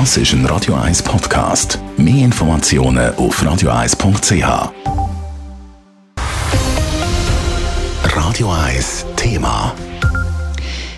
[0.00, 1.78] Das ist ein Radio 1 Podcast.
[1.96, 4.72] Mehr Informationen auf radio1.ch.
[8.02, 9.72] Radio 1 Thema.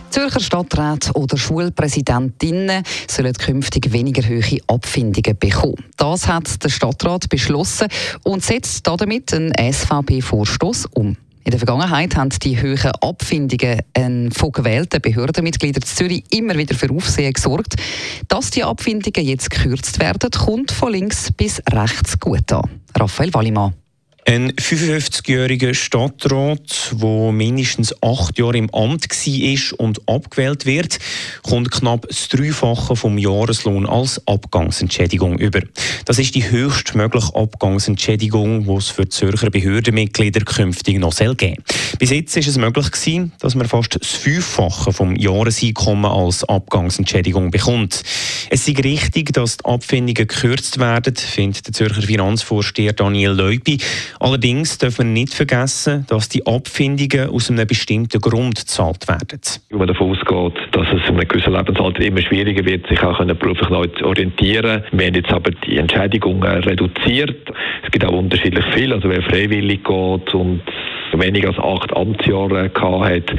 [0.09, 5.85] Zürcher Stadträte oder Schulpräsidentinnen sollen künftig weniger hohe Abfindungen bekommen.
[5.99, 7.88] Das hat der Stadtrat beschlossen
[8.24, 11.19] und setzt damit einen SVP-Vorstoß um.
[11.47, 16.91] In der Vergangenheit haben die hohen Abfindungen von gewählten Behördenmitgliedern in Zürich immer wieder für
[16.91, 17.77] Aufsehen gesorgt.
[18.27, 22.80] Dass die Abfindungen jetzt gekürzt werden, kommt von links bis rechts gut an.
[22.97, 23.74] Raphael Wallimann.
[24.24, 30.99] Ein 55-jähriger Stadtrat, der mindestens acht Jahre im Amt war und abgewählt wird,
[31.43, 35.61] kommt knapp das Dreifache vom Jahreslohn als Abgangsentschädigung über.
[36.05, 41.99] Das ist die höchstmögliche Abgangsentschädigung, die es für Zürcher Behördenmitglieder künftig noch geben soll.
[41.99, 47.51] Bis jetzt ist es möglich gewesen, dass man fast das Fünffache vom Jahreseinkommen als Abgangsentschädigung
[47.51, 48.03] bekommt.
[48.51, 53.79] Es ist richtig, dass die Abfindungen gekürzt werden, findet der Zürcher Finanzvorsteher Daniel Leupi.
[54.21, 59.41] Allerdings darf man nicht vergessen, dass die Abfindungen aus einem bestimmten Grund gezahlt werden.
[59.71, 63.18] Wenn man davon ausgeht, dass es in einem gewissen Lebensalter immer schwieriger wird, sich auch
[63.18, 64.82] beruflich neu zu orientieren.
[64.92, 67.52] Wir haben jetzt aber die Entschädigungen reduziert.
[67.84, 68.92] Es gibt auch unterschiedlich viel.
[68.92, 70.62] Also wer freiwillig geht und
[71.12, 73.32] weniger als acht Amtsjahre gehabt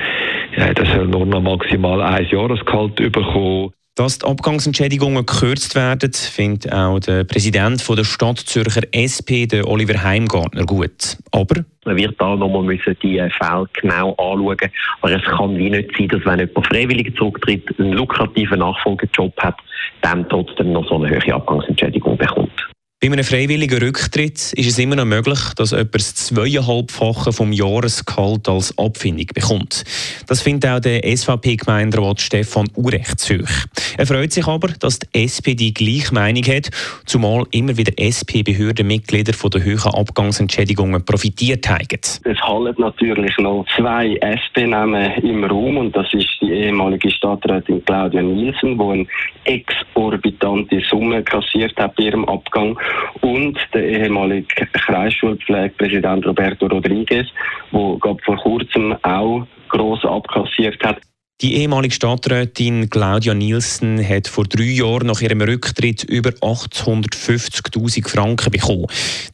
[0.57, 3.71] hat, der soll nur noch maximal ein Jahresgehalt bekommen.
[3.97, 10.03] Dass die Abgangsentschädigungen gekürzt werden, findet auch der Präsident der Stadt Zürcher SP, der Oliver
[10.03, 11.17] Heimgartner, gut.
[11.31, 14.71] Aber man wird da nochmal müssen die Fälle genau anschauen.
[15.01, 19.57] Aber es kann wie nicht sein, dass wenn jemand freiwillig zurücktritt, einen lukrativen Nachfolgejob hat,
[20.03, 22.51] dann trotzdem noch so eine höhere Abgangsentschädigung bekommt.
[22.99, 28.49] Bei einem freiwilligen Rücktritt ist es immer noch möglich, dass jemand das zweieinhalbfache vom Jahresgehalt
[28.49, 29.83] als Abfindung bekommt.
[30.25, 33.67] Das findet auch der SVP-Gemeinderat Stefan Urechtshoch.
[33.99, 36.71] Er freut sich aber, dass die SP die gleiche Meinung hat,
[37.05, 41.85] zumal immer wieder SP-Behördenmitglieder von den hohen Abgangsentschädigungen profitiert haben.
[42.23, 48.23] Es halten natürlich noch zwei SP-Namen im Raum und das ist die ehemalige Stadträtin Claudia
[48.23, 49.07] Nielsen, die eine
[49.43, 52.75] exorbitante Summe kassiert hat bei ihrem Abgang
[53.21, 57.27] und der ehemalige Kreisschulpflegepräsident Roberto Rodriguez,
[57.71, 60.97] der vor kurzem auch gross abkassiert hat.
[61.39, 68.49] Die ehemalige Stadträtin Claudia Nielsen hat vor drei Jahren nach ihrem Rücktritt über 850.000 Franken
[68.49, 68.87] bekommen.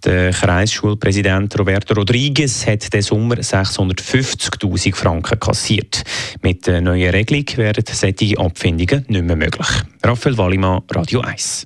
[0.04, 6.04] Der Kreisschulpräsident Roberto Rodriguez hat den Sommer 650.000 Franken kassiert.
[6.42, 9.68] Mit der neuen Regelung werden solche Abfindungen nicht mehr möglich.
[10.04, 11.66] Raphael Wallimann, Radio 1.